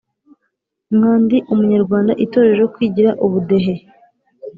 [0.97, 3.73] nka ndi umunyarwanda, itorero, kwigira, ubudehe,